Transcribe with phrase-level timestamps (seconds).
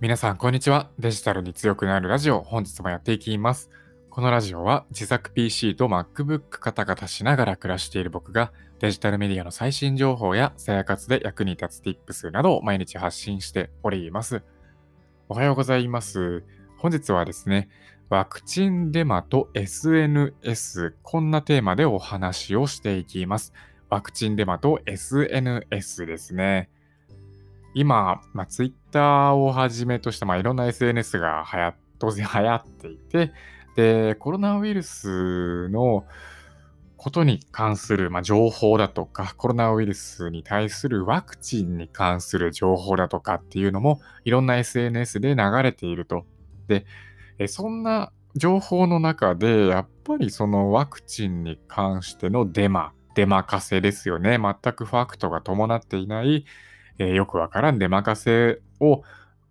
[0.00, 0.88] 皆さん、こんにちは。
[0.98, 3.68] デジタルに強くなるラジオ、本日もやっていきます。
[4.08, 14.42] このラジオは自作 PC と MacBook カタカタしながら暮らしている僕がデジタルメディアの最新情報や生活で役に立つ Tips などを毎日発信しております。
[15.28, 16.44] おはようございます。
[16.78, 17.68] 本日はですね、
[18.08, 23.52] ワクチンデマと SNS、こんなテーマでお話をしていきます。
[23.90, 26.70] ワクチンデマと SNS ですね。
[27.74, 33.32] 今、まあ、Twitter をはじめとした、まあ、いろんな SNS が流行当然流行っていて、
[33.76, 36.04] で、コロナウイルスの
[36.96, 46.24] ことに関する、まあ、情報だとか、コロナウイルスに対するワクチンに関する情報だとかっていうのも、いろんな SNS で流れていると。
[46.66, 46.84] で、
[47.38, 54.38] えそんな情報の中で、やっぱりそのワクチンに関してのデマ、デマかせですよね。
[54.38, 56.44] 全くファクトが伴っていない、
[57.00, 59.02] えー、よくわからん出まかせを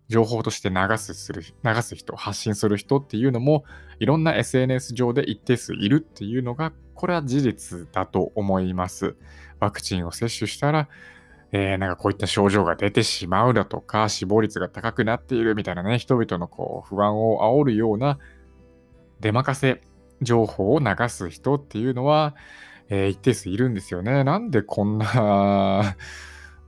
[0.08, 3.64] 情報として流すする流す人、発信する人っていうのも、
[3.98, 9.16] いろんな SNS 上で一定数いるっていうのが、これは事実だと思います。
[9.58, 10.88] ワクチンを接種したら、
[11.52, 18.18] えー、なんかこういった症状が出てしまうだとか、死亡率が高くなっているみたいなね、人々のこう不安を煽るような
[19.20, 19.80] 出まかせ
[20.22, 22.36] 情報を流す人っていうのは、
[22.88, 24.22] えー、一定数いるんですよね。
[24.22, 25.96] なんでこんな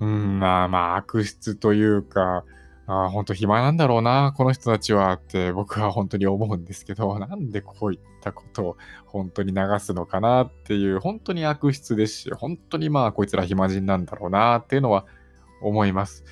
[0.02, 2.44] うん、まあまあ悪質というか、
[2.88, 15.06] あ本当暇なんだろうな、この人たちはって僕は本当に思うんですけど、 なんでこういったことを本当に流すのかなっていう、本当に悪質ですし、本当にまあこいつら暇人なんだろうなっていうのは
[15.62, 16.24] 思います。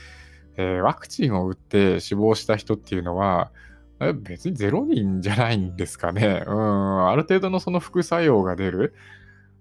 [0.56, 3.52] えー、ワクチンを打って死亡した人っていうのは、
[4.00, 6.42] 別に0人じゃないんですかね。
[6.44, 8.94] うん、ある程度のその副作用が出る。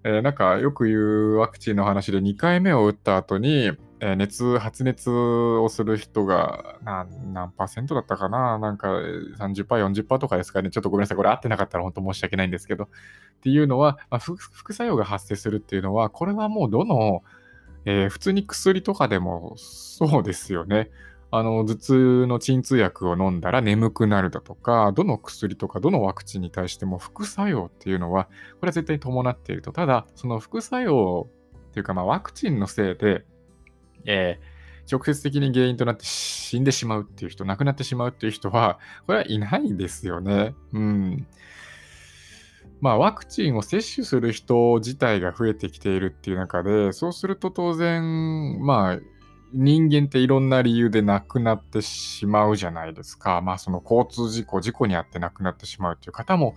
[0.02, 3.70] えー、なんかよく言うワクチンの話で2回目を打った後に、
[4.02, 8.58] えー、熱、発熱をする人が何何パーセントだったかな？
[8.58, 10.70] なんか30%、40%とかですかね？
[10.70, 11.16] ちょっとごめんなさい。
[11.16, 12.84] これ合ってなかったら本当申し訳ないんですけど。
[12.84, 12.88] っ
[13.40, 17.22] ていうのは、まあ、副作用が発生するっていうのは、これはもうどの、
[17.84, 20.90] えー、普通に薬とかでもそうですよね。
[21.30, 28.30] あの、頭痛の鎮痛薬を飲んだら眠くなるだとか、どの薬とかどのワクチンに対しても副作用っていうのは、こ
[28.62, 29.72] れは絶対伴っていると。
[29.72, 31.28] ただ、その副作用
[31.68, 33.24] っていうか、まあ、ワクチンのせいで、
[34.06, 40.54] えー、直接的に原因となって死んでしまうっていう人、亡くなってしまうっていう人は、これはいないですよね。
[40.72, 41.26] うん。
[42.80, 48.98] まあ、ワクチンを接種する人自体が増えてきているっていう中で、そうすると当然、まあ、
[49.52, 53.40] 人間っていろんな理由で亡くなってしまうじゃないですか。
[53.40, 56.54] まあその交通事故、事故にあって亡くなってしまうっていう方も、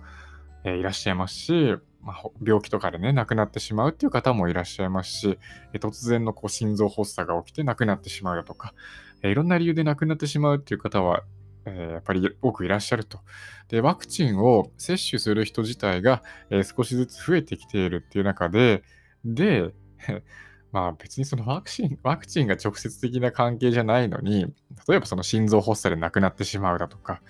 [0.64, 5.38] え、いらっしゃいますし、まあ、病気とかでね、亡くなってしまうっていう方もいらっしゃいますし、
[5.72, 8.74] え、突然のこう心臓発作が起きて亡くなってしまうだとか、
[9.22, 11.22] え、いろんな理由で亡くなってしまうっていう方は、
[11.66, 13.20] えやっぱり多くいらっしゃると。
[13.68, 18.82] で、ワクチンを接種する人自体が、え少しずつ増えてきているっていう中で、
[19.24, 19.72] で、
[20.72, 24.52] まあ別にそのワクチン、ワクチンが直接的な関係じゃないのに、
[24.88, 27.22] 例えばその心臓発作で亡くなってしまうだとか、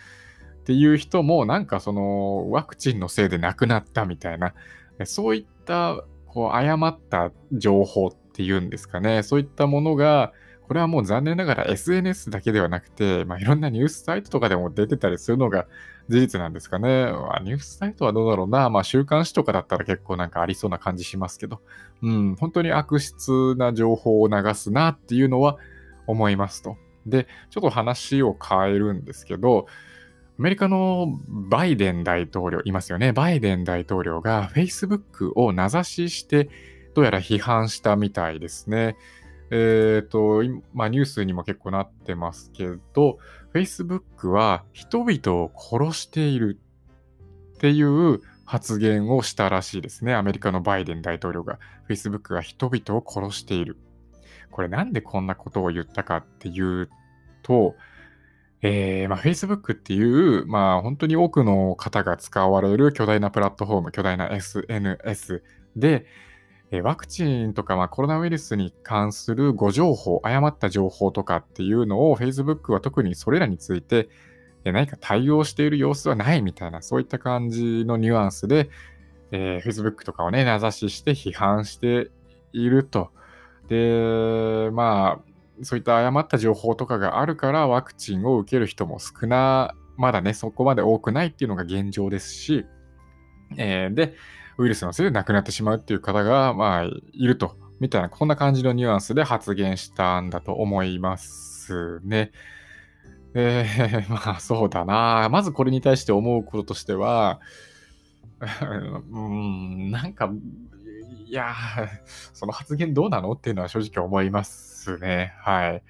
[0.64, 4.54] っていう人もなんかそのワクチンのせいで亡くなったみたいな、
[5.04, 10.32] そういったこう誤った情報っていうんですかね、そういったものが、
[10.66, 15.66] これはもう残念ながら SNS だけではなくて、まあ、いろんなニュースサイトとかでも出てたりするのが
[16.08, 17.12] 事実なんですかね。
[17.12, 18.70] まあ、ニュースサイトはどうだろうな。
[18.70, 21.60] まあ、週刊誌とかだったら結構なんかありそうな感じしますけど、
[22.02, 25.58] うん、本当に悪質な情報を流すなっていうのは
[26.06, 26.78] 思いますと。
[27.06, 29.66] で、ちょっと話を変えるんですけど、
[30.36, 33.12] アメリカのバイデン大統領、いますよね。
[33.12, 36.50] バイデン大統領が Facebook を名指しして、
[36.94, 38.96] どうやら批判したみたいですね。
[39.50, 43.18] えっ、ー、と、まあ、ニュースにも結構なってますけど、
[43.52, 46.58] Facebook は人々を殺している
[47.54, 50.14] っていう発言をしたらしいですね。
[50.14, 53.76] アメリカのバイデン大統領が Facebook が人々を殺している。
[54.50, 56.90] これなんでこんなことを言ったかっていう
[57.42, 57.76] と、
[58.66, 65.44] えーまあ、Facebook っていう、まあ、本当に多くの方が使われる巨大なプラットフォーム、巨大な SNS
[65.76, 66.06] で、
[66.70, 74.08] えワクチンとか、まあ、コロナウイルスに関する誤情報、誤った情報とかっていうのを Facebook は特にそれらについて
[74.64, 78.70] え何か対応している様子はないみたいな、そういった感じのニュアンスで、
[79.30, 82.10] えー、Facebook とかをね、名指しして批判して
[82.52, 83.10] いると。
[83.68, 92.66] で、まあ、そういった誤った情報とかがあるからワクチンを受ける人も少な、まだね、そこまで多くないっていうのが現状ですし、
[93.56, 94.14] えー、で、
[94.58, 102.30] ウイルスのせいで亡くなってしまうっていう方が、まあ、いると、みたいな、こんな感じのニュアンスで発言したんだと思いますね。
[103.34, 105.28] えー、 まあそうだな。
[105.30, 107.40] まずこれに対して思うこととしては、
[109.10, 110.32] うん、なんか、
[111.26, 111.52] いや、
[112.32, 115.34] その発言どうなのっていうのは正直思いますますね。
[115.38, 115.82] はい。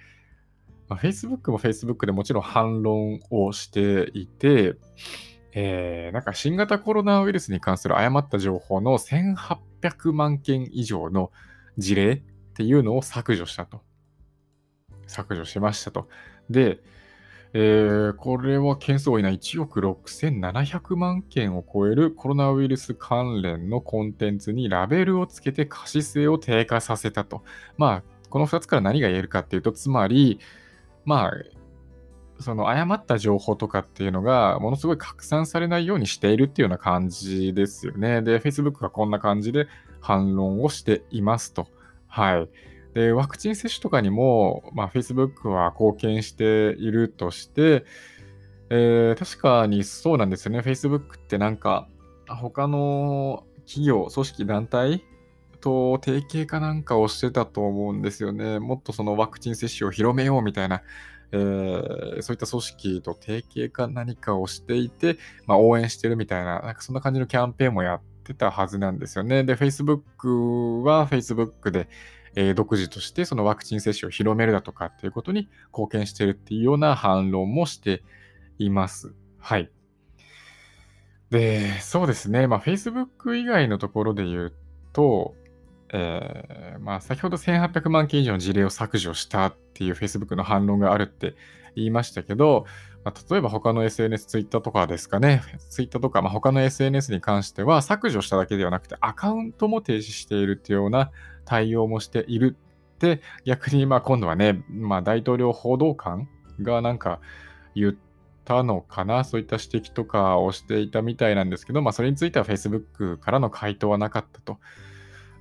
[0.88, 4.74] まあ、Facebook も Facebook でもちろん反論をしていて、
[5.52, 11.30] えー、なんか新型コロナウイルスに関する誤った情報の1800万件以上の
[11.78, 12.22] 事例っ
[12.54, 13.82] ていうのを削除したと。
[15.06, 16.08] 削除しましたと。
[16.50, 16.80] で、
[17.56, 27.44] えー、これは件数多いな1億6700万件を超えるコロナウイルス関連のコンテンツにラベルをつけて可視性を低下させたと。
[27.78, 30.40] まあ、この2つから何が言えるかっていうと、つまり、
[31.04, 38.22] まあ、その誤った情報とかっていうのがものすごい拡散されないようにしているっていうような感じですよね。
[38.22, 39.68] で、Facebook がこんな感じで
[40.00, 41.68] 反論をしていますと。
[42.08, 42.48] はい。
[42.94, 47.84] で、ワクチン接種とかにも、まあ、Facebook は貢献しているとして、
[48.68, 50.58] えー、確かにそうなんですよね。
[50.58, 51.86] Facebook ってなんか、
[52.26, 55.04] 他の企業、組織、団体
[55.64, 58.58] と提携かなんかをしてたと思うんですよね。
[58.58, 60.82] もっとそのワクチン接種を広めようみたいな、
[61.32, 65.16] えー、そういった組織と提携か何かをしていて、
[65.46, 69.42] まあ、応援してるみたいな、なんかそんな感じのキャンペーンもやってたはずなんですよね。
[69.42, 71.88] で、Facebook は Facebook で、
[72.36, 78.02] えー、独自としてそのワクチン接種を広めるだとかっていうことに貢献してるっていうような反論もして
[78.58, 79.14] います。
[79.38, 79.70] はい。
[81.30, 82.48] で、そうですね。
[82.48, 84.52] まあ、Facebook 以外のところで言う
[84.92, 85.34] と、
[85.96, 91.36] えー、まあ、先ほど1800万件以上の事例を削除したっていう Facebook の反論があるって
[91.76, 92.66] 言いましたけど、
[93.04, 101.12] まあ、例えば他の SNS、Twitter とかですかね、Twitter とか、まあ、他の SNS に関しては削除しただけではなくてアカウントも停止しているっていうような
[101.44, 102.56] 対応もしている
[102.96, 106.28] って、逆にまあ今度はね、まあ、大統領報道官
[106.60, 107.20] がなんか
[107.76, 107.94] 言っ
[108.44, 114.58] たのかな、そういった指摘とかをしていたみたいなんですけど、まあ、それについては Facebook からの回答はなかったと。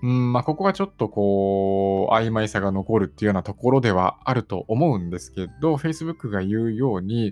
[0.03, 7.31] うんまあ、ここがちょっとこう、曖昧さが残るっていうようなところではあると思うんですけど、Facebook が言うように、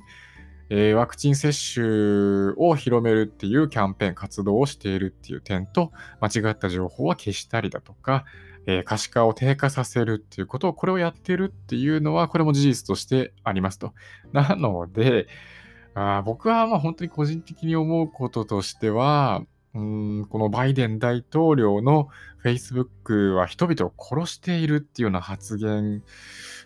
[0.69, 5.91] えー、ワクチン接種を広めるっていうキャンペーン、活動をしているっていう点と、
[6.21, 8.23] 間違った情報は消したりだとか、
[8.65, 13.93] えー、可視化を低下させるっていうことを、これをやってるっていうのは、これも事実としてありますと。
[14.31, 15.27] なので、
[15.93, 22.09] あ僕はまあ本当に個人的に思うこととしては、うんこのバイデン大統領の
[22.43, 26.03] Facebook は人々を殺しているっていうような発言、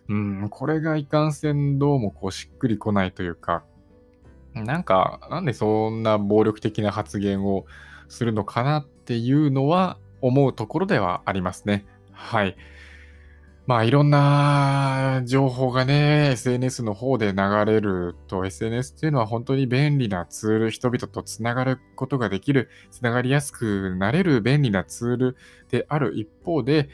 [0.10, 3.64] うん、これがいかんせんどうもこうしっくりこないというか、
[4.56, 7.66] なんか、なんでそんな暴力的な発言を
[8.08, 11.86] するのかなっていうのは思うところではありますね。
[12.12, 12.56] はい。
[13.66, 25.38] まあいろんな情報がね、SNS の方で流れると、SNS っていうのは本当に便利なツール、人々とつながることができる、つながりやすくなれる便利なツール
[25.72, 26.90] である一方で、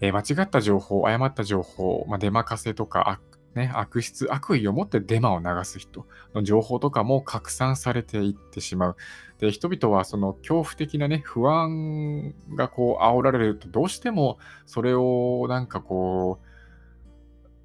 [0.00, 3.20] え、間違った情報、誤った情報、まあ、出まかせとか悪
[3.54, 8.96] ね、悪質、悪意を持ってデマを流す人の情報とかも拡散されていってしまう。
[9.38, 16.40] で、人々はその恐怖的なね、不安がこう煽られると、どうしてもそれをなんかこ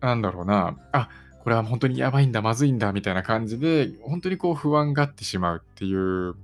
[0.02, 1.10] う、なんだろうな、あ、
[1.44, 6.36] これは本当にやばいんだ、まずいんだ、みたいな感じで、本当にこう不安がってしまうっていう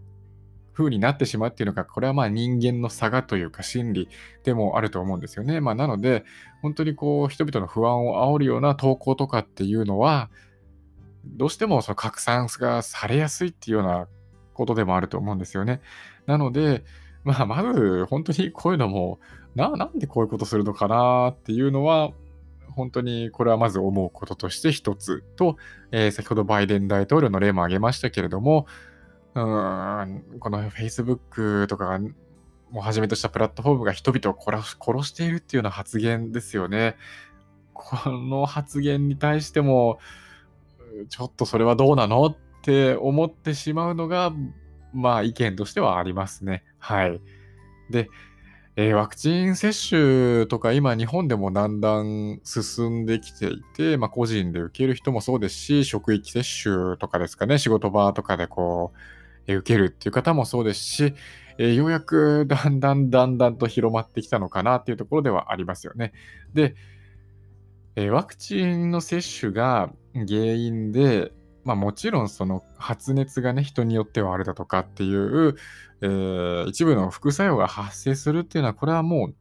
[0.74, 4.10] 風になってしまうっていうのが、これはまあ人間の差がというか心理
[4.44, 5.62] でもあると思うんですよね。
[5.62, 6.26] まあなので、
[6.62, 10.30] 本当にこう人々の不安を煽るような投稿とかっていうのは、
[11.26, 14.08] どうしてもその拡散がされやすいっていうような
[14.54, 15.82] ことでもあると思うんですよね。
[16.26, 16.84] なので、
[17.24, 19.20] まあまず本当にこういうのも、
[19.56, 22.12] な、なんでこういうことするのかなっていうのは、
[22.76, 25.58] 本当にこれはまず思うこととして一つと、
[25.92, 28.66] えー、先ほどバイデン大統領の例も挙げましたけれども、
[29.36, 36.96] うん、この Facebook とかが、もう始めとしたプラットフォームが人々を殺殺しているっていうような発言ですよね。
[37.74, 40.00] この発言に対しても、
[41.10, 44.32] ちょっとそれはどうなのって思ってしまうのが、
[44.94, 46.64] まあ意見としてはありますね。
[46.78, 47.20] はい。
[47.90, 48.10] で、
[48.76, 58.98] えー、ワクチン接種とか今日本でもだんだん進んできていて、まあ、個人で受ける人もそうですし、職域接種とかですかね、仕事場とかでこう、
[59.48, 61.16] 受けるっていう方もそうですし、
[61.58, 66.14] え、ようやく だんだんだんだんと広まってきたのかなっていうところではありますよね。
[66.54, 66.76] で、
[67.96, 71.32] え、ワクチンの接種が原因で、
[71.64, 75.56] まあ、もちろんその発熱がね、人によってはあるだとかっていう、
[76.02, 79.36] えー、一部の副作用が発生するっていうのは、これはもう、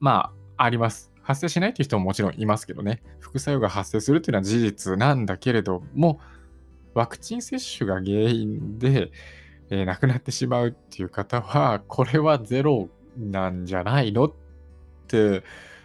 [0.00, 1.12] まあ、あります。
[1.22, 6.20] 発生しないという人ももちろんいますけどね、副作用が発生するというのは事実なんだけれども、
[6.94, 9.10] ワクチン接種が原因で、
[9.70, 14.32] えー、亡くなってしまうっていう方は、これはゼロなんじゃないのっ
[15.08, 15.42] て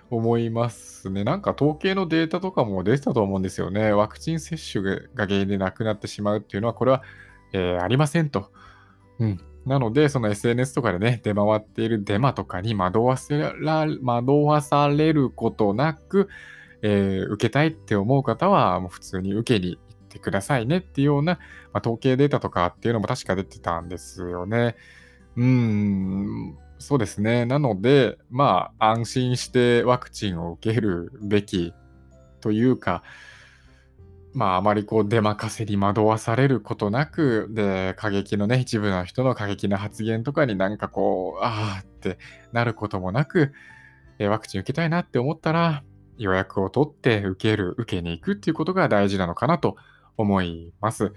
[0.09, 1.23] 思いますね。
[1.23, 3.91] なんか統計のデータとかも出てたと思うんですよね。
[3.91, 4.83] ワクチン接種
[5.15, 7.03] が原因で亡くなってしまうっていうのは、これは、
[7.53, 8.51] えー、ありませんと。
[9.19, 9.39] うん。
[9.65, 16.29] なので、その SNS とかでね、出回っているデマとかに惑わせら惑わされることなく、
[16.81, 19.77] えー、受けたいって思う方は、もう普通に受けに
[20.09, 21.35] ってくださいねっていうような、
[21.71, 24.75] まあ、統計データとかっていうのも確か出てたんですよね。
[25.37, 27.45] うーん、そうですね。
[27.45, 31.73] なので、まあ、安心してワクチンを受けるべき
[32.41, 33.03] というか、
[34.33, 42.19] まあ、あまりこう、出任せに惑わされることなく、で、過激のね、一部の人の過激な発言とかになんかこう、ああって
[42.51, 43.53] なることもなく、
[44.19, 45.83] ワクチン受けたいなって思ったら、
[46.17, 49.77] 予約を取って受ける、受けに行くっていうことが大事なのかなと
[50.21, 51.13] 思います。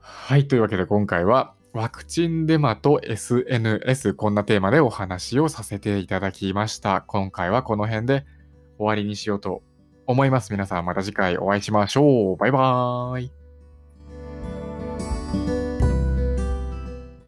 [0.00, 7.02] はい、というわけで今回は、ワクチンデマと SNS、こんなテーマでお話をさせていただきました。
[7.02, 8.24] 今回はこの辺で
[8.78, 9.62] 終わりにしようと
[10.06, 10.52] 思います。
[10.52, 12.36] 皆さんまた次回お会いしましょう。
[12.36, 13.45] バイバーイ。